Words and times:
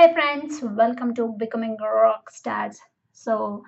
Hey 0.00 0.12
friends 0.12 0.58
welcome 0.64 1.10
to 1.14 1.22
becoming 1.36 1.80
rock 2.02 2.30
stars 2.30 2.78
so 3.16 3.62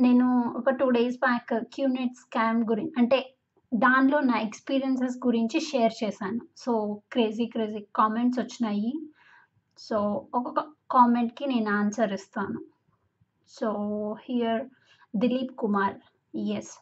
నేను 0.00 0.52
ఒక 0.56 0.70
two 0.70 0.90
days 0.90 1.16
back 1.16 1.52
QNet 1.74 2.16
scam 2.16 2.64
గురించి 2.64 2.92
అంటే 2.98 3.36
దానిలో 3.74 4.20
నా 4.20 4.36
ఎక్స్పీరియన్సెస్ 4.38 5.16
గురించి 5.26 5.60
షేర్ 5.60 5.94
చేశాను. 6.04 6.40
సో 6.56 7.02
క్రేజీ 7.12 7.46
క్రేజీ 7.46 7.86
కామెంట్స్ 7.96 8.40
వచ్చినాయి. 8.40 8.92
సో 9.78 9.98
ఒక్కొక్క 10.34 10.60
కామెంట్కి 10.90 11.46
నేను 11.46 11.70
ఆన్సర్ 11.70 12.12
ఇస్తాను. 12.12 12.60
So 13.48 13.70
here 14.24 14.64
Dilip 15.16 15.54
Kumar 15.56 15.96
S 16.58 16.78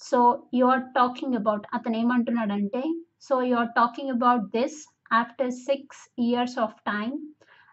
so 0.00 0.48
you 0.54 0.66
are 0.66 0.82
talking 0.82 1.34
about 1.34 1.66
అతను 1.74 1.96
ఏమంటున్నాడంటే 1.96 2.82
so 3.20 3.42
you 3.42 3.56
are 3.56 3.68
talking 3.68 4.10
about 4.10 4.42
this 4.58 4.80
after 5.12 5.50
six 5.50 6.02
years 6.18 6.58
of 6.58 6.74
time 6.84 7.14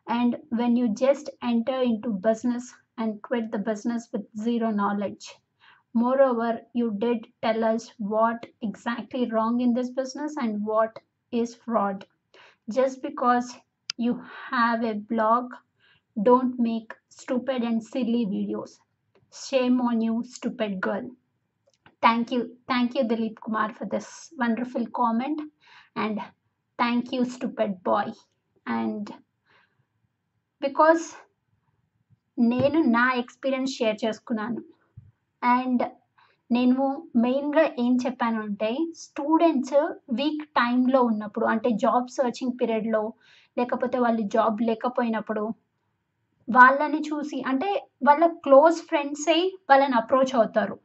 and 0.08 0.38
when 0.50 0.76
you 0.76 0.94
just 0.94 1.29
enter 1.43 1.82
into 1.82 2.10
business 2.10 2.74
and 2.98 3.21
quit 3.21 3.52
the 3.52 3.60
business 3.60 4.10
with 4.11 4.25
zero 4.38 4.71
knowledge 4.71 5.36
moreover 5.93 6.61
you 6.74 6.88
did 7.00 7.28
tell 7.42 7.64
us 7.64 7.92
what 7.98 8.46
exactly 8.62 9.29
wrong 9.32 9.62
in 9.62 9.74
this 9.74 9.89
business 9.92 10.36
and 10.38 10.65
what 10.65 11.00
is 11.32 11.56
fraud. 11.56 12.06
Just 12.71 13.01
because 13.01 13.56
you 13.98 14.21
have 14.51 14.84
a 14.84 14.93
blog 14.93 15.54
don't 16.21 16.60
make 16.60 16.93
stupid 17.10 17.64
and 17.64 17.84
silly 17.84 18.26
videos. 18.26 18.78
Shame 19.34 19.82
on 19.82 20.01
you 20.01 20.24
stupid 20.26 20.79
girl. 20.82 21.10
Thank 22.01 22.32
you 22.32 22.57
thank 22.68 22.96
you 22.96 23.04
dilip 23.04 23.39
kumar 23.46 23.74
for 23.74 23.86
this 23.86 24.32
wonderful 24.37 24.87
comment. 24.87 25.42
And 25.96 26.20
thank 26.78 27.12
you 27.12 27.26
stupid 27.26 27.82
boy. 27.84 28.12
And 28.65 29.12
because 30.61 31.04
నేను 32.39 32.80
నా 32.81 33.12
experience 33.12 33.78
share 33.78 33.98
చేసుకున్నాను. 34.06 34.62
And 35.44 35.84
నేను 36.52 37.08
మెయిన్గా 37.16 37.64
ఏం 37.80 37.95
చెప్పాను 37.95 38.42
అంటే 38.42 38.78
students 38.96 39.78
week 40.12 40.44
టైంలో 40.50 41.02
ఉన్నప్పుడు 41.02 41.46
అంటే 41.46 41.70
జాబ్ 41.70 42.09
సర్చింగ్ 42.09 42.58
పీరియడ్లో 42.62 43.14
లేకపోతే 43.58 43.98
వాళ్ళు 44.00 44.22
జాబ్ 44.22 44.62
లేకపోయినప్పుడు 44.62 45.44
వాళ్ళని 46.48 47.00
చూసి 47.00 47.42
అంటే 47.42 47.70
వాళ్ళ 48.03 48.26
క్లోజ్ 48.26 48.78
ఫ్రెండ్సే 48.81 49.38
వాళ్ళని 49.70 49.96
అప్రోచ్ 49.96 50.36
అవుతారు. 50.36 50.76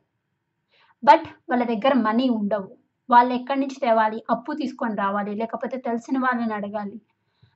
బట్ 1.03 1.27
వాళ్ళ 1.51 1.65
దగ్గర 1.65 1.93
మనీ 1.93 2.29
ఉండవు. 2.31 2.69
వాళ్ళు 3.09 3.35
ఎక్కడి 3.35 3.61
నుంచి 3.61 3.79
తేవాలి? 3.81 4.25
అప్పు 4.31 4.53
తీసుకొని 4.53 4.97
రావాలి. 4.97 5.35
లేకపోతే 5.35 5.77
తెలిసిన 5.79 6.19
వాళ్ళని 6.19 6.55
అడగాలి. 6.55 6.97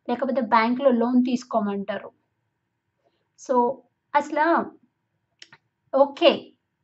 లేకపోతే 0.09 0.41
బ్యాంకులో 0.41 0.91
లోన్ 0.91 1.25
తీసుకోమంటారు. 1.25 2.11
సో 3.39 3.83
అసలు 4.15 4.47
ఓకే 5.95 6.31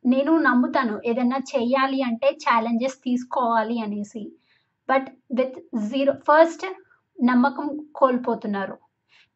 నేను 0.05 0.39
నమ్ముతాను. 0.39 1.03
ఏదైనా 1.07 1.37
చేయాలి 1.37 2.03
అంటే 2.03 2.29
ఛాలెంజెస్ 2.31 2.97
తీసుకోవాలి 2.97 3.81
అనేసి. 3.81 4.33
బట్ 4.89 5.09
విత్ 5.33 5.57
జీరో 5.89 6.13
ఫస్ట్ 6.13 6.65
నమ్మకం 7.19 7.89
కోల్పోతున్నారు. 7.95 8.79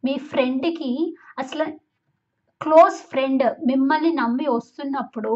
మీ 0.05 0.19
ఫ్రెండ్కి 0.19 1.17
అసలు 1.39 1.65
క్లోజ్ 2.61 2.99
ఫ్రెండ్ 3.11 3.45
మిమ్మల్ని 3.67 4.13
నమ్మి 4.13 4.47
వస్తున్నప్పుడు 4.49 5.33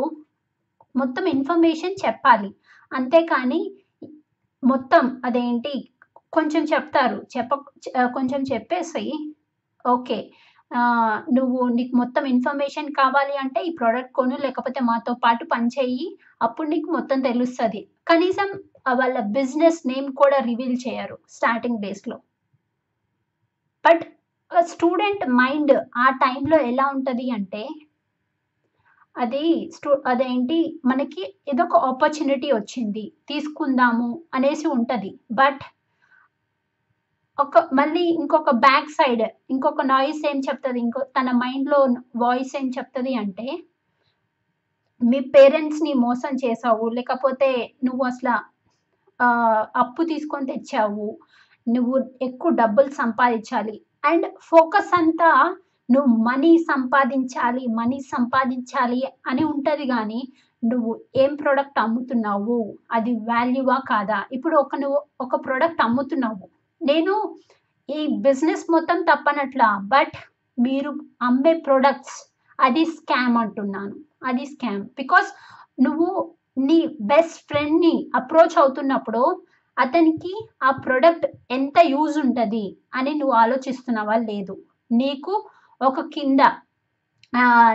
మొత్తం 0.96 1.24
ఇన్ఫర్మేషన్ 1.26 1.96
చెప్పాలి. 2.06 2.50
అంతేకాని 2.92 3.60
మొత్తం 4.64 5.22
అదేంటి 5.24 5.74
కొంచెం 6.32 6.62
చెప్తారు. 6.72 7.18
చెప్ప 7.34 7.52
కొంచెం 8.16 8.40
చెప్పేసి 8.52 9.04
ఓకే. 9.84 10.18
నువ్వు 11.36 11.60
నీకు 11.76 11.94
మొత్తం 11.96 12.24
ఇన్ఫర్మేషన్ 12.34 12.90
కావాలి 12.98 13.34
అంటే 13.42 13.60
ఈ 13.68 13.70
ప్రోడక్ట్ 13.78 14.12
కొను 14.18 14.36
లేకపోతే 14.44 14.80
మాతో 14.90 15.14
పాటు 15.24 15.44
పనిచేయి 15.54 16.06
అప్పుడు 16.42 16.68
నీకు 16.74 16.88
మొత్తం 16.98 17.18
తెలుస్తుంది. 17.22 17.80
కనీసం 18.10 18.50
వాళ్ళ 19.00 19.18
బిజినెస్ 19.38 19.80
నేమ్ 19.92 20.08
కూడా 20.22 20.38
రివీల్ 20.50 20.78
చేయరు 20.86 21.16
స్టార్టింగ్ 21.36 21.82
డేస్లో 21.86 22.18
బట్ 23.84 24.02
స్టూడెంట్ 24.50 25.24
మైండ్ 25.40 25.72
ఆ 25.96 26.06
టైంలో 26.22 26.58
ఎలా 26.70 26.86
ఉంటుంది 26.94 27.26
అంటే 27.36 27.62
అది 29.16 29.44
స్టూ 29.76 29.90
అదేంటి 30.06 30.58
మనకి 30.84 31.22
ఏదో 31.52 31.62
ఒక 31.64 31.78
ఆపర్చునిటీ 31.88 32.48
వచ్చింది 32.52 33.04
తీసుకుందాము 33.30 34.08
అనేసి 34.34 34.66
ఉంటుంది. 34.76 35.10
బట్ 35.32 35.62
ఒక 37.42 37.58
మళ్ళీ 37.78 38.02
ఇంకొక 38.20 38.50
బ్యాక్ 38.64 38.90
సైడ్ 38.96 39.22
ఇంకొక 39.52 39.82
నాయిస్ 39.90 40.22
ఏం 40.30 40.38
చెప్తుంది? 40.46 40.78
ఇంకో 40.84 41.00
తన 41.16 41.28
మైండ్లో 41.42 41.78
వాయిస్ 42.22 42.52
ఏం 42.60 42.66
చెప్తుంది 42.76 43.12
అంటే 43.22 43.46
మీ 45.00 45.18
పేరెంట్స్ని 45.34 45.92
మోసం 46.06 46.32
చేసావు 46.44 46.86
లేకపోతే 46.98 47.50
నువ్వు 47.86 48.02
అసలు 48.10 48.34
అప్పు 49.82 50.02
తీసుకొని 50.10 50.48
తెచ్చావు 50.52 51.06
నువ్వు 51.66 51.96
ఎక్కువ 52.28 52.50
డబ్బులు 52.60 52.90
సంపాదించాలి. 53.00 53.74
అండ్ 54.10 54.26
ఫోకస్ 54.50 54.92
అంతా 55.00 55.30
నువ్వు 55.88 56.12
మనీ 56.28 56.52
సంపాదించాలి 56.70 57.62
మనీ 57.80 57.98
సంపాదించాలి 58.14 59.00
అని 59.30 59.44
ఉంటుంది 59.52 59.86
కానీ 59.94 60.20
నువ్వు 60.62 60.90
ఏం 61.22 61.32
ప్రోడక్ట్ 61.40 61.78
అమ్ముతున్నావు? 61.84 62.58
అది 62.96 63.12
వాల్యూవా 63.30 63.78
కాదా? 63.92 64.18
ఇప్పుడు 64.36 64.56
ఒక 64.64 64.76
నువ్వు 64.82 64.98
ఒక 65.26 65.36
ప్రోడక్ట్ 65.46 65.84
అమ్ముతున్నావు. 65.88 66.46
నేను 66.80 67.14
ఈ 67.88 68.00
బిజినెస్ 68.26 68.64
మొత్తం 68.70 68.98
తప్పనట్లా 69.02 69.68
బట్ 69.94 70.16
మీరు 70.58 70.90
అమ్మే 71.22 71.52
ప్రొడక్ట్స్ 71.66 72.18
అది 72.58 72.82
స్కామ్ 72.94 73.36
అంటున్నాను. 73.38 73.94
అది 74.24 74.44
స్కామ్. 74.46 74.82
బికాస్ 74.98 75.28
నువ్వు 75.78 76.08
నీ 76.68 76.78
బెస్ట్ 77.12 77.38
ఫ్రెండ్ని 77.48 77.94
అప్రోచ్ 78.14 78.56
అవుతున్నప్పుడు 78.58 79.22
అతనికి 79.76 80.32
ఆ 80.62 80.70
ప్రొడక్ట్ 80.86 81.26
ఎంత 81.50 81.78
యూజ్ 81.92 82.16
ఉంటుంది 82.18 82.64
అని 82.94 83.12
నువ్వు 83.14 83.34
ఆలోచిస్తున్నావా 83.34 84.16
లేదు? 84.30 84.54
నీకు 84.92 85.34
ఒక 85.80 86.00
కింద 86.14 86.40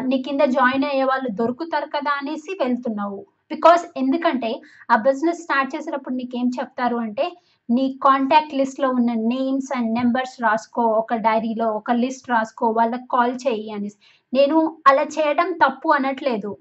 నీ 0.07 0.17
కింద 0.23 0.43
జాయిన్ 0.55 0.85
అయ్యే 0.87 1.03
వాళ్ళు 1.03 1.29
దొరుకుతారు 1.39 1.87
కదా 1.93 2.11
అనేసి 2.21 2.51
వెళ్తున్నావు. 2.61 3.19
బికాస్ 3.51 3.83
ఎందుకంటే 3.97 4.49
ఆ 4.89 4.95
బిజినెస్ 5.07 5.43
స్టార్ట్ 5.43 5.73
చేసినప్పుడు 5.75 6.15
నీకేం 6.15 6.47
చెప్తారు 6.57 6.97
అంటే 7.05 7.25
నీ 7.69 7.85
కాంటాక్ట్ 8.03 8.55
లిస్ట్లో 8.55 8.87
ఉన్న 8.89 9.11
నేమ్స్ 9.33 9.69
అండ్ 9.77 9.91
నెంబర్స్ 9.99 10.35
రాసుకో 10.41 10.83
ఒక 11.01 11.13
డైరీలో 11.27 11.67
ఒక 11.71 11.91
లిస్ట్ 12.01 12.27
రాసుకో 12.29 12.65
వాళ్ళకి 12.71 13.07
కాల్ 13.07 13.35
చేయి 13.45 13.67
అని 13.71 13.89
నేను 14.33 14.57
అలా 14.87 15.05
చేయడం 15.15 15.49
తప్పు 15.63 15.87
అనట్లేదు. 15.89 16.51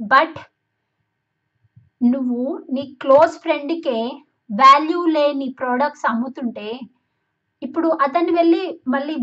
బట్ 0.00 0.38
నువ్వు 2.12 2.42
నీ 2.74 2.84
క్లోజ్ 3.02 3.34
ఫ్రెండ్కే 3.44 3.98
వాల్యూ 4.50 5.00
లేని 5.06 5.48
ప్రోడక్ట్స్ 5.60 6.06
అమ్ముతుంటే 6.10 6.68
ఇప్పుడు 7.62 7.88
అతన్ని 8.06 8.32
వెళ్ళి 8.32 8.62
మళ్ళీ 8.88 9.14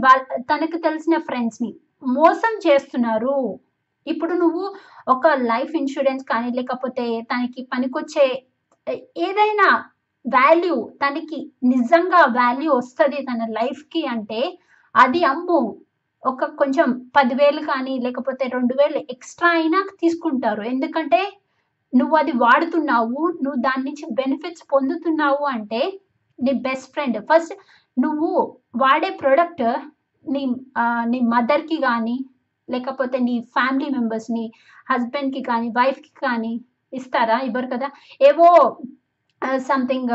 తనకు 0.52 0.78
తెలిసిన 0.78 1.16
ఫ్రెండ్స్ని 1.28 1.72
మోసం 2.18 2.54
చేస్తున్నారు. 2.68 3.38
ఇప్పుడు 4.08 4.34
నువ్వు 4.34 4.64
ఒక 5.08 5.28
లైఫ్ 5.52 5.74
ఇన్సూరెన్స్ 5.82 6.24
కానీ 6.32 6.50
లేకపోతే 6.58 7.06
తనకి 7.32 7.62
పనికొచ్చే 7.74 8.28
ఏదైనా 9.28 9.68
వాల్యూ 10.26 10.76
తనకి 11.02 11.40
నిజంగా 11.64 12.22
వాల్యూ 12.36 12.72
వస్తుంది 12.76 13.20
తన 13.24 13.46
లైఫ్కి 13.60 14.02
అంటే 14.06 14.42
అది 14.96 15.22
అమ్ము 15.24 15.60
ఒక 16.24 16.46
కొంచెం 16.60 16.90
పదివేలు 17.16 17.62
కానీ 17.62 17.94
లేకపోతే 18.00 18.44
రెండు 18.48 18.74
వేలు 18.74 19.00
ఎక్స్ట్రా 19.10 19.50
అయినా 19.52 19.80
తీసుకుంటారు. 20.02 20.62
ఎందుకంటే 20.64 21.22
నువ్వు 21.94 22.16
అది 22.18 22.34
వాడుతున్నావు 22.38 23.22
నువ్వు 23.44 23.60
దాని 23.62 23.84
నుంచి 23.84 24.06
బెనిఫిట్స్ 24.14 24.66
పొందుతున్నావు 24.74 25.44
అంటే 25.46 25.82
నీ 26.40 26.54
బెస్ట్ 26.68 26.92
ఫ్రెండ్ 26.94 27.18
ఫస్ట్ 27.30 27.54
నువ్వు 27.98 28.30
వాడే 28.76 29.10
ప్రోడక్ట్ 29.22 29.66
నీ 30.26 30.44
నీ 31.12 31.20
మదర్కి 31.34 31.78
కానీ 31.82 32.18
లేకపోతే 32.70 33.18
నీ 33.20 33.36
ఫ్యామిలీ 33.56 33.90
మెంబర్స్ని 33.90 34.46
హస్బెండ్కి 34.92 35.42
కానీ 35.44 35.68
వైఫ్కి 35.78 36.12
కానీ 36.22 36.54
ఇస్తారా? 36.94 37.38
ఇవ్వరు 37.40 37.68
కదా? 37.68 37.88
ఏవో 38.22 38.50
సంథింగ్ 39.68 40.14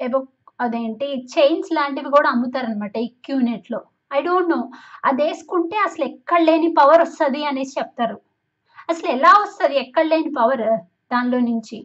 ఏవో 0.00 0.18
అదేంటి 0.60 1.06
చైన్స్ 1.34 1.70
లాంటివి 1.72 2.10
కూడా 2.10 2.28
అమ్ముతారనమాట 2.30 2.96
ఈ 2.98 3.08
క్యూనెట్లో. 3.26 3.80
ఐ 4.12 4.20
డోంట్ 4.20 4.50
నో 4.50 4.60
అది 5.04 5.22
వేసుకుంటే 5.22 5.76
అసలు 5.78 6.04
ఎక్కడ 6.04 6.40
లేని 6.40 6.68
పవర్ 6.74 7.02
వస్తుంది 7.02 7.40
అనేసి 7.44 7.74
చెప్తారు. 7.80 8.16
అసలు 8.88 9.08
ఎలా 9.08 9.32
వస్తుంది 9.40 9.76
ఎక్కడ 9.76 10.04
లేని 10.06 10.30
పవర్ 10.32 10.64
దానిలో 11.12 11.38
నుంచి? 11.40 11.78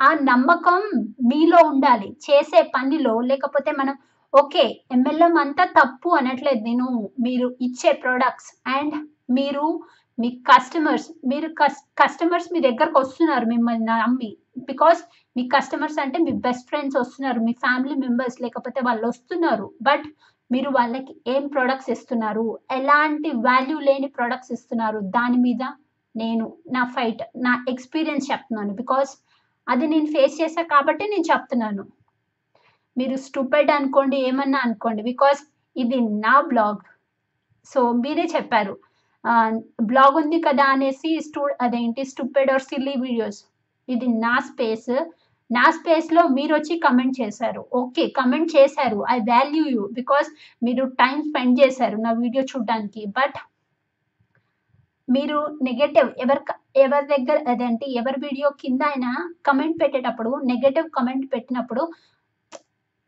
ఆ 0.00 0.08
నమ్మకం 0.22 0.80
మీలో 1.24 1.58
ఉండాలి. 1.66 2.08
చేసే 2.26 2.60
పనిలో 2.74 3.14
లేకపోతే 3.30 3.72
మనం 3.72 3.96
ఓకే 4.32 4.64
ఎంఎల్ఎం 4.92 5.34
అంతా 5.38 5.64
తప్పు 5.78 6.08
అనట్లేదు 6.10 6.62
నేను 6.64 6.86
మీరు 7.20 7.46
ఇచ్చే 7.60 7.92
ప్రొడక్ట్స్ 8.02 8.50
అండ్ 8.68 8.94
మీరు 9.30 9.66
మీ 10.20 10.28
కస్టమర్స్ 10.52 11.08
మీరు 11.26 11.48
కస్టమర్స్ 12.02 12.52
మీ 12.52 12.60
దగ్గరకు 12.60 12.98
వస్తున్నారు 13.00 13.44
మిమ్మల్ని 13.44 13.84
నమ్మి. 13.84 14.36
బికాస్ 14.58 15.00
మీ 15.36 15.48
కస్టమర్స్ 15.48 15.98
అంటే 16.00 16.18
మీ 16.18 16.30
బెస్ట్ 16.30 16.68
ఫ్రెండ్స్ 16.68 16.96
వస్తున్నారు 16.96 17.40
మీ 17.40 17.52
ఫ్యామిలీ 17.52 17.94
మెంబర్స్ 17.94 18.42
లేకపోతే 18.42 18.80
వాళ్ళు 18.86 19.08
వస్తున్నారు. 19.08 19.72
బట్ 19.82 20.04
మీరు 20.52 20.70
వాళ్ళకి 20.70 21.16
ఏం 21.26 21.46
ప్రొడక్ట్స్ 21.46 21.90
ఇస్తున్నారు? 21.90 22.58
ఎలాంటి 22.70 23.30
వాల్యూ 23.30 23.78
లేని 23.78 24.08
ప్రొడక్ట్స్ 24.08 24.52
ఇస్తున్నారు? 24.52 24.98
దాని 24.98 25.36
మీద 25.36 25.62
నేను 26.16 26.52
నా 26.72 26.84
ఫైట్ 26.84 27.22
నా 27.36 27.64
ఎక్స్పీరియన్స్ 27.68 28.30
చెప్తున్నాను. 28.32 28.72
బికాస్ 28.74 29.12
అది 29.68 29.86
నేను 29.86 30.06
ఫేస్ 30.06 30.42
చేశా 30.42 30.62
కాబట్టి 30.62 31.04
నేను 31.04 31.24
చెప్తున్నాను. 31.32 31.84
మీరు 32.98 33.16
స్టూపెడ్ 33.16 33.70
అనుకోండి 33.70 34.16
ఏమన్నా 34.16 34.58
అనుకోండి. 34.64 35.02
బికాస్ 35.02 35.40
ఇది 35.76 36.00
నా 36.00 36.40
బ్లాగ్ 36.40 36.82
సో 37.74 37.92
మీరే 37.92 38.26
చెప్పారు. 38.36 38.76
బ్లాగ్ 39.90 40.16
ఉంది 40.22 40.38
కదా 40.46 40.66
అనేసి 40.74 41.10
స్టూ 41.26 41.42
అదేంటి 41.66 42.02
స్టూపెడ్ 42.12 42.52
ఆర్ 42.54 42.66
సిల్లీ 42.70 42.94
వీడియోస్ 43.04 43.40
ఇది 43.88 44.08
నా 44.24 44.34
స్పేస్ 44.48 44.90
నా 45.50 45.64
స్పేస్లో 45.76 46.22
మీరు 46.36 46.52
వచ్చి 46.58 46.74
కమెంట్ 46.84 47.16
చేశారు. 47.20 47.62
ఓకే 47.80 48.04
కమెంట్ 48.18 48.50
చేశారు. 48.56 48.98
ఐ 49.14 49.16
వాల్యూ 49.30 49.64
యూ 49.74 49.82
బికాస్ 49.98 50.28
మీరు 50.66 50.84
టైం 51.02 51.16
స్పెండ్ 51.28 51.58
చేశారు 51.62 51.96
నా 52.06 52.12
వీడియో 52.22 52.42
చూడడానికి. 52.52 53.02
బట్ 53.18 53.36
మీరు 55.08 55.38
నెగటివ్ 55.68 56.10
ఎవరి 56.24 56.42
ఎవరి 56.84 57.06
దగ్గర 57.14 57.36
అదేంటి 57.52 57.86
ఎవరి 58.00 58.18
వీడియో 58.26 58.48
కింద 58.62 58.82
అయినా 58.90 59.10
కమెంట్ 59.48 59.76
పెట్టేటప్పుడు 59.82 60.30
నెగటివ్ 60.52 60.88
కమెంట్ 60.96 61.26
పెట్టినప్పుడు 61.34 61.82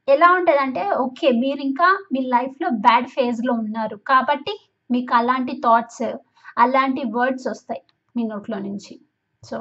ఎలా 0.09 0.29
ఉంటుందంటే 0.39 0.83
ఓకే 1.05 1.29
మీరు 1.45 1.61
ఇంకా 1.69 1.89
మీ 2.15 2.21
లైఫ్లో 2.35 2.69
బ్యాడ్ 2.87 3.09
ఫేజ్లో 3.15 3.53
ఉన్నారు. 3.65 3.97
కాబట్టి 4.11 4.55
మీకు 4.91 5.13
అలాంటి 5.21 5.55
థాట్స్ 5.67 6.07
అలాంటి 6.65 7.03
వర్డ్స్ 7.17 7.49
వస్తాయి 7.53 7.83
మీ 8.17 8.23
నోట్లో 8.33 8.59
నుంచి. 8.67 8.95
సో 9.43 9.57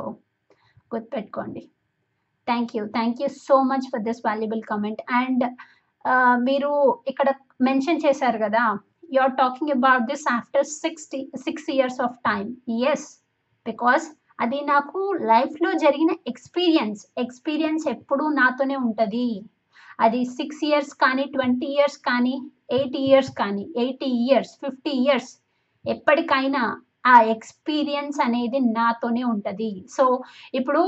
గుర్తుపెట్టుకోండి. 0.94 1.62
Thank 2.48 2.74
you 2.76 2.84
thank 2.98 3.22
you 3.22 3.28
so 3.48 3.56
much 3.72 3.88
for 3.92 4.04
this 4.08 4.22
valuable 4.28 4.64
comment 4.72 5.02
and 5.22 5.46
మీరు 6.48 6.72
ఇక్కడ 7.12 7.30
మెన్షన్ 7.68 8.04
చేశారు 8.06 8.38
కదా 8.46 8.64
you 9.14 9.20
are 9.26 9.36
talking 9.42 9.74
about 9.78 10.06
this 10.12 10.28
after 10.36 10.68
sixty 10.84 11.22
six 11.46 11.68
years 11.76 12.00
of 12.06 12.20
time 12.30 12.50
yes 12.92 13.08
because 13.66 14.06
అది 14.44 14.60
నాకు 14.74 15.02
లైఫ్లో 15.32 15.70
జరిగిన 15.84 16.12
ఎక్స్పీరియన్స్ 16.32 17.02
ఎక్స్పీరియన్స్ 17.24 17.86
ఎప్పుడూ 17.96 18.26
నాతోనే 18.42 18.78
ఉంటుంది. 18.88 19.28
అది 20.00 20.22
సిక్స్ 20.38 20.64
ఇయర్స్ 20.70 20.94
కానీ 21.04 21.24
ట్వంటీ 21.36 21.68
ఇయర్స్ 21.76 21.98
కానీ 22.10 22.36
ఎయిట్ 22.72 22.98
ఇయర్స్ 22.98 23.32
కానీ 23.42 23.64
ఎయిటీ 23.78 24.10
ఇయర్స్ 24.26 24.54
ఫిఫ్టీ 24.64 24.94
ఇయర్స్ 25.04 25.32
ఎప్పటికైనా 25.86 26.64
ఆ 27.06 27.16
ఎక్స్పీరియన్స్ 27.34 28.20
అనేది 28.26 28.60
నాతోనే 28.78 29.24
ఉంటుంది. 29.24 29.72
సో 29.96 30.04
ఇప్పుడు 30.54 30.84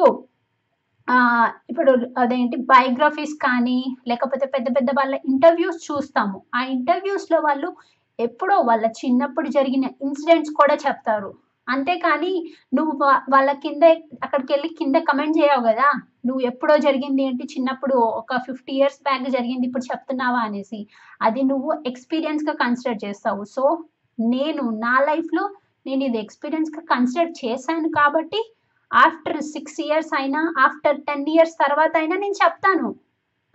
ఇప్పుడు 1.70 1.92
అదేంటి 2.18 2.58
బయోగ్రఫీస్ 2.72 3.36
కానీ 3.44 3.78
లేకపోతే 4.08 4.46
పెద్ద 4.46 4.68
పెద్ద 4.78 4.90
వాళ్ళ 5.00 5.16
ఇంటర్వ్యూస్ 5.26 5.80
చూస్తాము. 5.90 6.38
ఆ 6.56 6.62
ఇంటర్వ్యూస్లో 6.76 7.40
వాళ్ళు 7.42 7.70
ఎప్పుడో 8.20 8.56
వాళ్ళ 8.62 8.86
చిన్నప్పుడు 9.02 9.48
జరిగిన 9.50 9.86
ఇన్సిడెంట్స్ 10.02 10.54
కూడా 10.60 10.76
చెప్తారు. 10.86 11.30
అంతేకాని 11.68 12.34
నువ్వు 12.74 12.94
వాళ్ళ 13.34 13.50
కింద 13.64 13.84
అక్కడికి 14.24 14.54
వెళ్ళి 14.54 14.70
కింద 14.80 14.96
కమెంట్ 15.10 15.40
చేయవు 15.40 15.64
కదా? 15.70 15.88
నువ్వు 16.28 16.42
ఎప్పుడో 16.50 16.76
జరిగింది 16.78 17.22
ఏంటి? 17.24 17.44
చిన్నప్పుడు 17.54 17.96
ఒక 18.22 18.38
ఫిఫ్టీ 18.48 18.74
ఇయర్స్ 18.80 19.00
బ్యాక్ 19.08 19.26
జరిగింది 19.38 19.66
ఇప్పుడు 19.68 19.88
చెప్తున్నావా 19.92 20.42
అనేసి. 20.48 20.80
అది 21.22 21.42
నువ్వు 21.52 21.72
ఎక్స్పీరియన్స్గా 21.92 22.54
కన్సిడర్ 22.64 23.04
చేస్తావు. 23.06 23.44
సో 23.56 23.64
నేను 24.20 24.64
నా 24.86 24.96
లైఫ్లో 25.10 25.44
నేను 25.88 26.04
ఇది 26.04 26.20
ఎక్స్పీరియన్స్గా 26.26 26.82
కన్సిడర్ 26.94 27.34
చేశాను 27.42 27.90
కాబట్టి 28.00 28.40
ఆఫ్టర్ 28.92 29.42
సిక్స్ 29.54 29.80
ఇయర్స్ 29.86 30.14
అయినా 30.20 30.42
ఆఫ్టర్ 30.66 31.00
టెన్ 31.08 31.28
ఇయర్స్ 31.34 31.56
తర్వాత 31.64 31.94
అయినా 32.02 32.16
నేను 32.24 32.38
చెప్తాను. 32.44 32.88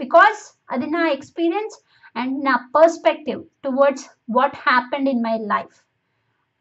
బికాస్ 0.01 0.41
అది 0.71 0.87
నా 0.97 1.03
ఎక్స్పీరియన్స్ 1.17 1.77
అండ్ 2.17 2.35
నా 2.45 2.55
perspective 2.77 3.41
towards 3.65 4.07
what 4.37 4.57
happened 4.69 5.11
in 5.13 5.25
my 5.29 5.37
life 5.53 5.77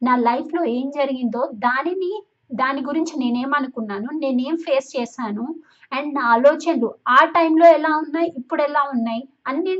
నా 0.02 0.14
లైఫ్లో 0.30 0.62
ఏం 0.78 0.88
జరిగిందో 1.00 1.42
దానిని 1.66 2.14
దాని 2.60 2.82
గురించి 2.88 3.14
నేనేమనుకున్నాను 3.24 4.10
నేనేం 4.24 4.56
ఫేస్ 4.66 4.88
చేశాను? 4.96 5.46
అండ్ 5.92 6.10
నా 6.18 6.24
ఆలోచనలు 6.36 6.90
ఆ 7.18 7.20
టైంలో 7.36 7.68
ఎలా 7.78 7.92
ఉన్నాయి 8.04 8.30
ఇప్పుడు 8.40 8.62
ఎలా 8.70 8.82
ఉన్నాయి 8.96 9.24
అన్ని 9.50 9.74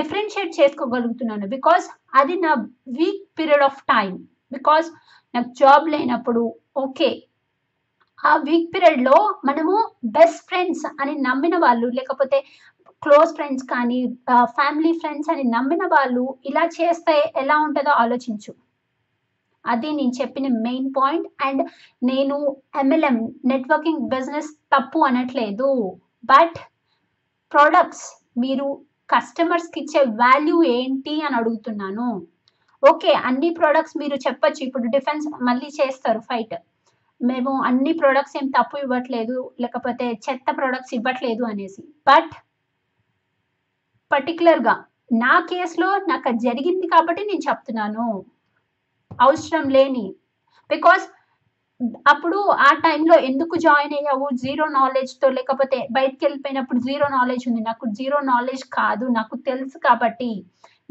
డిఫరెన్షియేట్ 0.00 0.52
చేసుకోగలుగుతున్నాను. 0.60 1.46
బికాస్ 1.56 1.86
అది 2.20 2.34
నా 2.46 2.52
week 2.98 3.22
period 3.38 3.64
of 3.68 3.80
time 3.94 4.12
because 4.56 4.86
నాకు 5.34 5.50
జాబ్ 5.62 5.86
లేనప్పుడు 5.94 6.42
ఓకే 6.84 7.10
ఆ 8.18 8.30
వీక్ 8.46 8.70
పీరియడ్లో 8.74 9.16
మనము 9.48 9.74
బెస్ట్ 10.16 10.40
ఫ్రెండ్స్ 10.48 10.84
అని 11.00 11.14
నమ్మిన 11.26 11.56
వాళ్ళు 11.64 11.88
లేకపోతే 11.98 12.38
క్లోజ్ 13.02 13.32
ఫ్రెండ్స్ 13.36 13.64
కానీ 13.72 13.98
ఫ్యామిలీ 14.58 14.92
ఫ్రెండ్స్ 15.02 15.30
అని 15.32 15.44
నమ్మిన 15.56 15.84
వాళ్ళు 15.94 16.24
ఇలా 16.50 16.64
చేస్తే 16.78 17.16
ఎలా 17.42 17.56
ఉంటుందో 17.66 17.92
ఆలోచించు. 18.04 18.52
అది 19.72 19.88
నేను 19.98 20.14
చెప్పిన 20.20 20.46
మెయిన్ 20.66 20.88
పాయింట్ 20.98 21.28
అండ్ 21.46 21.62
నేను 22.10 22.36
ఎంఎల్ఎం 22.82 23.18
నెట్వర్కింగ్ 23.52 24.04
బిజినెస్ 24.14 24.50
తప్పు 24.74 25.00
అనట్లేదు. 25.08 25.70
బట్ 26.32 26.58
ప్రోడక్ట్స్ 27.52 28.06
మీరు 28.44 28.66
కస్టమర్స్కి 29.10 29.78
ఇచ్చే 29.82 30.00
వాల్యూ 30.24 30.56
ఏంటి 30.78 31.14
అని 31.26 31.36
అడుగుతున్నాను. 31.40 32.08
ఓకే 32.82 33.12
అన్ని 33.28 33.48
ప్రోడక్ట్స్ 33.58 33.96
మీరు 34.02 34.16
చెప్పొచ్చు. 34.26 34.60
ఇప్పుడు 34.66 34.86
డిఫెన్స్ 34.96 35.28
మళ్ళీ 35.48 35.70
చేస్తారు 35.78 36.20
ఫైట్ 36.30 36.56
మేము 37.20 37.52
అన్ని 37.68 37.92
ప్రోడక్ట్స్ 38.00 38.36
ఏం 38.40 38.46
తప్పు 38.56 38.76
ఇవ్వట్లేదు. 38.82 39.38
లేకపోతే 39.62 40.06
చెత్త 40.26 40.46
ప్రోడక్ట్స్ 40.58 40.94
ఇవ్వట్లేదు 40.98 41.44
అనేసి. 41.52 41.82
బట్ 42.10 42.34
పర్టికులర్గా 44.10 44.74
నా 45.22 45.34
కేసులో 45.50 45.88
నాకు 46.10 46.30
జరిగింది 46.46 46.86
కాబట్టి 46.94 47.22
నేను 47.30 47.42
చెప్తున్నాను. 47.48 48.06
అవసరం 49.26 49.64
లేని. 49.76 50.06
బికాస్ 50.70 51.04
అప్పుడు 52.12 52.38
ఆ 52.68 52.70
టైంలో 52.84 53.16
ఎందుకు 53.28 53.54
జాయిన్ 53.66 53.94
అయ్యావు? 53.98 54.26
జీరో 54.42 54.64
నాలెడ్జ్తో 54.78 55.28
లేకపోతే 55.38 55.78
బయటకు 55.96 56.22
వెళ్ళిపోయినప్పుడు 56.26 56.78
జీరో 56.86 57.06
నాలెడ్జ్ 57.16 57.44
ఉంది. 57.48 57.60
నాకు 57.68 57.84
జీరో 57.98 58.18
నాలెడ్జ్ 58.30 58.64
కాదు. 58.78 59.04
నాకు 59.18 59.34
తెలుసు 59.48 59.78
కాబట్టి 59.88 60.30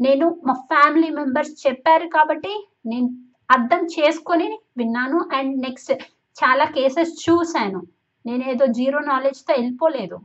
నేను 0.00 0.26
మా 0.46 0.54
ఫ్యామిలీ 0.72 1.10
మెంబర్స్ 1.10 1.54
చెప్పారు 1.66 2.08
కాబట్టి 2.16 2.52
నేను 2.86 3.08
అర్థం 3.50 3.82
చేసుకొని 3.96 4.48
విన్నాను. 4.80 5.18
అండ్ 5.38 5.54
నెక్స్ట్ 5.66 5.92
చాలా 6.36 6.64
కేసెస్ 6.76 7.12
చూశాను. 7.26 7.80
నేను 8.24 8.44
ఏదో 8.52 8.64
జీరో 8.78 8.98
నాలెడ్జ్తో 9.10 9.52
వెళ్ళిపోలేదు. 9.58 10.16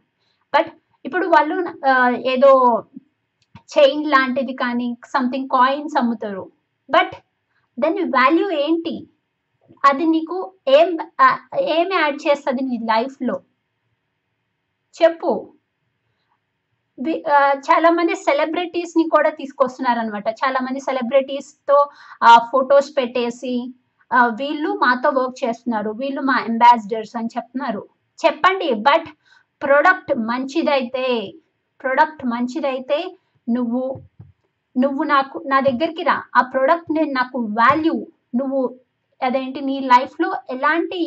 బట్ 0.53 0.71
ఇప్పుడు 1.05 1.25
వాళ్ళు 1.35 1.55
ఏదో 2.33 2.51
చైన్ 3.75 4.03
లాంటిది 4.13 4.53
కానీ 4.63 4.87
సంథింగ్ 5.13 5.49
కాయిన్స్ 5.49 5.95
అమ్ముతారు. 6.01 6.43
బట్ 6.89 7.13
దాని 7.77 8.03
వాల్యూ 8.17 8.47
ఏంటి? 8.65 8.95
అది 9.89 10.05
నీకు 10.15 10.37
ఏం 10.77 10.89
ఏం 11.77 11.87
యాడ్ 12.01 12.19
చేస్తుంది 12.25 12.61
నీ 12.69 12.77
లైఫ్లో 12.91 13.35
చెప్పు. 14.95 15.31
చాలా 17.67 17.89
మంది 17.97 18.15
సెలబ్రిటీస్ని 18.27 19.05
కూడా 19.13 19.29
తీసుకొస్తున్నారు 19.39 19.99
అనమాట 20.03 20.27
చాలా 20.41 20.59
మంది 20.65 20.79
సెలబ్రిటీస్తో 20.89 21.77
ఫొటోస్ 22.51 22.89
పెట్టేసి 22.97 23.53
వీళ్ళు 24.41 24.71
మాతో 24.83 25.09
వర్క్ 25.17 25.37
చేస్తున్నారు. 25.43 25.91
వీళ్ళు 26.01 26.21
మా 26.29 26.35
అంబాసిడర్స్ 26.49 27.15
అని 27.19 27.33
చెప్తున్నారు. 27.35 27.81
చెప్పండి 28.19 28.67
బట్ 28.89 29.07
ప్రొడక్ట్ 29.61 30.13
మంచిదైతే 30.31 31.07
ప్రొడక్ట్ 31.83 32.23
మంచిదైతే 32.33 32.99
నువ్వు 33.47 33.81
నువ్వు 34.75 35.03
నాకు 35.13 35.37
నా 35.51 35.57
దగ్గరికి 35.67 36.03
రా. 36.09 36.17
ఆ 36.39 36.41
ప్రోడక్ట్ 36.53 36.89
నేను 36.97 37.11
నాకు 37.19 37.37
వాల్యూ 37.59 37.95
నువ్వు 38.39 38.61
అదేంటి 39.21 39.59
నీ 39.69 39.75
లైఫ్లో 39.93 40.29
ఎలాంటి 40.55 41.01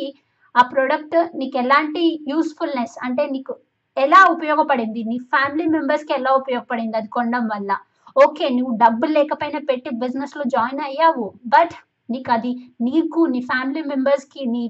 ఆ 0.55 0.61
ప్రోడక్ట్ 0.71 1.17
నీకు 1.39 1.57
ఎలాంటి 1.63 2.03
యూస్ఫుల్నెస్ 2.31 2.95
అంటే 3.05 3.23
నీకు 3.35 3.53
ఎలా 3.97 4.19
ఉపయోగపడింది? 4.35 5.01
నీ 5.11 5.17
ఫ్యామిలీ 5.33 5.65
మెంబర్స్కి 5.75 6.13
ఎలా 6.19 6.31
ఉపయోగపడింది 6.41 6.97
అది 6.99 7.09
కొనడం 7.15 7.43
వల్ల? 7.53 7.71
ఓకే 8.15 8.45
నువ్వు 8.57 8.73
డబ్బులు 8.83 9.11
లేకపోయినా 9.17 9.59
పెట్టి 9.69 9.89
బిజినెస్లో 10.03 10.43
జాయిన్ 10.55 10.81
అయ్యావు 10.87 11.25
బట్ 11.55 11.75
నీకు 12.09 12.29
అది 12.35 12.51
నీకు 12.87 13.19
నీ 13.33 13.39
ఫ్యామిలీ 13.51 13.81
మెంబర్స్కి 13.91 14.41
నీ 14.53 14.63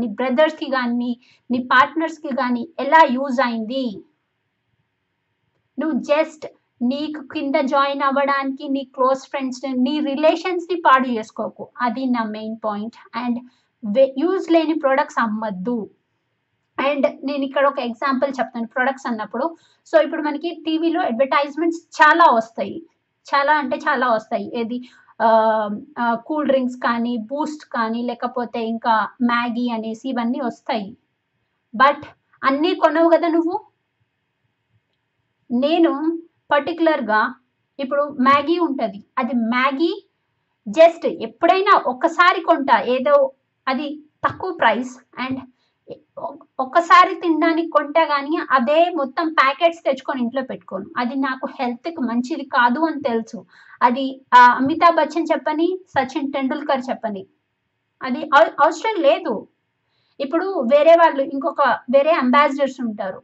నీ 0.00 0.06
బ్రదర్స్కి 0.18 0.68
కానీ 0.76 1.10
నీ 1.50 1.58
పార్ట్నర్స్కి 1.72 2.32
కానీ 2.40 2.62
ఎలా 2.84 3.00
యూజ్ 3.16 3.40
అయింది? 3.46 3.84
నువ్వు 5.78 5.96
జస్ట్ 6.10 6.46
నీకు 6.80 7.20
కింద 7.34 7.56
జాయిన్ 7.72 8.02
అవ్వడానికి 8.08 8.64
నీ 8.76 8.82
క్లోజ్ 8.96 9.22
ఫ్రెండ్స్ 9.30 9.60
నీ 9.86 9.94
రిలేషన్స్ని 10.10 10.76
పాడు 10.86 11.06
చేసుకోకు. 11.16 11.64
అది 11.86 12.02
నా 12.16 12.22
మెయిన్ 12.36 12.56
పాయింట్. 12.66 12.98
అండ్ 13.22 13.38
యూజ్ 14.22 14.48
లేని 14.56 14.74
ప్రొడక్ట్స్ 14.84 15.20
అమ్మద్దు. 15.26 15.78
అండ్ 16.78 17.06
నేను 17.28 17.42
ఇక్కడ 17.48 17.64
ఒక 17.72 17.80
ఎగ్జాంపుల్ 17.88 18.30
చెప్తాను. 18.38 18.68
ప్రొడక్ట్స్ 18.76 19.08
అన్నప్పుడు 19.10 19.44
సో 19.90 19.96
ఇప్పుడు 20.06 20.22
మనకి 20.28 20.50
టీవీలో 20.66 21.00
అడ్వర్టైజ్మెంట్స్ 21.10 21.82
చాలా 21.98 22.26
వస్తాయి. 22.38 22.76
చాలా 23.26 23.52
అంటే 23.62 23.76
చాలా 23.86 24.06
వస్తాయి. 24.16 24.46
ఏది 24.60 24.78
కూల్ 26.28 26.48
డ్రింక్స్ 26.50 26.78
కానీ 26.86 27.12
బూస్ట్ 27.30 27.64
కానీ 27.76 28.00
లేకపోతే 28.10 28.60
ఇంకా 28.74 28.94
మ్యాగీ 29.30 29.66
అనేసి 29.76 30.06
ఇవన్నీ 30.12 30.40
వస్తాయి. 30.48 30.88
బట్ 31.74 32.04
అన్నీ 32.42 32.72
కొనవు 32.82 33.08
కదా 33.14 33.28
నువ్వు? 33.36 33.56
నేను 35.50 35.92
పర్టికులర్గా 36.50 37.20
ఇప్పుడు 37.78 38.02
మ్యాగీ 38.28 38.56
ఉంటుంది. 38.68 38.98
అది 39.20 39.34
మ్యాగీ 39.54 39.92
జస్ట్ 40.66 41.06
ఎప్పుడైనా 41.26 41.72
ఒక్కసారి 41.92 42.40
కొంటా. 42.48 42.76
ఏదో 42.96 43.16
అది 43.66 43.86
తక్కువ 44.26 44.52
ప్రైస్ 44.62 44.92
అండ్ 45.24 45.40
ఒక్కసారి 46.64 47.12
తినడానికి 47.22 47.70
కొంటా 47.74 48.02
కానీ 48.04 48.32
అదే 48.56 48.78
మొత్తం 49.00 49.26
ప్యాకెట్స్ 49.40 49.84
తెచ్చుకొని 49.86 50.20
ఇంట్లో 50.24 50.42
పెట్టుకోను. 50.50 50.86
అది 51.02 51.16
నాకు 51.26 51.46
హెల్త్కి 51.58 52.02
మంచిది 52.10 52.44
కాదు 52.56 52.80
అని 52.88 53.00
తెలుసు. 53.08 53.38
అది 53.82 54.04
అమితాబ్ 54.60 54.98
బచ్చన్ 55.00 55.30
చెప్పని 55.32 55.68
సచిన్ 55.94 56.32
టెండూల్కర్ 56.36 56.82
చెప్పని. 56.90 57.22
అది 58.00 58.22
అవసరం 58.64 58.96
లేదు. 59.08 59.34
ఇప్పుడు 60.20 60.46
వేరే 60.72 60.94
వాళ్ళు 61.02 61.22
ఇంకొక 61.34 61.62
వేరే 61.94 62.12
అంబాసిడర్స్ 62.22 62.78
ఉంటారు. 62.86 63.20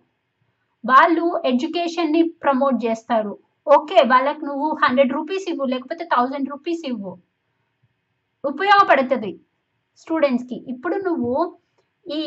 వాళ్ళు 0.84 1.24
ఎడ్యుకేషన్ని 1.50 2.22
ప్రమోట్ 2.44 2.78
చేస్తారు. 2.84 3.34
ఓకే 3.66 3.98
వాళ్ళకి 4.12 4.42
నువ్వు 4.46 4.68
హండ్రెడ్ 4.82 5.12
రూపీస్ 5.16 5.46
ఇవ్వు 5.52 5.64
లేకపోతే 5.72 6.04
థౌజండ్ 6.14 6.50
రూపీస్ 6.50 6.82
ఇవ్వు. 6.92 7.12
ఉపయోగపడుతుంది 8.44 9.32
స్టూడెంట్స్కి 10.02 10.56
ఇప్పుడు 10.72 10.96
నువ్వు 11.08 11.34
ఈ 12.06 12.22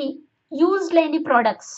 యూజ్ 0.51 0.88
లేని 0.97 1.19
ప్రోడక్ట్స్ 1.27 1.74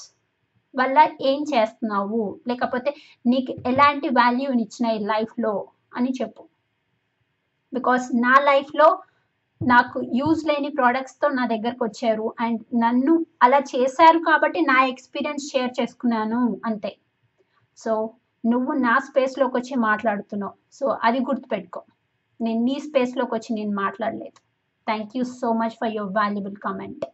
వల్ల 0.73 0.97
ఏం 1.29 1.39
చేస్తున్నావు? 1.53 2.23
లేకపోతే 2.47 2.89
నీకు 3.25 3.51
ఎలాంటి 3.71 4.09
వాల్యూని 4.19 4.61
ఇచ్చినాయి 4.67 4.99
లైఫ్లో 5.11 5.53
అని 5.97 6.11
చెప్పు. 6.19 6.43
బికాస్ 7.73 8.05
నా 8.25 8.33
లైఫ్లో 8.49 8.87
నాకు 9.61 10.01
యూజ్ 10.15 10.45
లేని 10.45 10.69
ప్రోడక్ట్స్తో 10.69 11.29
నా 11.29 11.47
దగ్గరకు 11.47 11.85
వచ్చారు. 11.85 12.33
అండ్ 12.39 12.61
నన్ను 12.81 13.25
అలా 13.43 13.57
చేశారు 13.57 14.19
కాబట్టి 14.19 14.61
నా 14.61 14.83
ఎక్స్పీరియన్స్ 14.83 15.51
షేర్ 15.51 15.71
చేసుకున్నాను 15.81 16.61
అంతే. 16.65 16.97
సో 17.77 18.13
నువ్వు 18.45 18.73
నా 18.73 18.97
స్పేస్లోకి 18.97 19.57
వచ్చి 19.57 19.75
మాట్లాడుతున్నావు. 19.75 20.53
సో 20.73 20.97
అది 21.03 21.19
గుర్తుపెట్టుకో. 21.19 21.81
నేను 22.41 22.63
నీ 22.63 22.79
స్పేస్లోకి 22.79 23.35
వచ్చి 23.35 23.55
నేను 23.55 23.71
మాట్లాడలేదు. 23.71 24.39
Thank 24.87 25.17
you 25.17 25.23
so 25.23 25.53
much 25.53 25.69
for 25.69 25.95
your 25.95 26.13
valuable 26.13 26.55
comment 26.55 27.05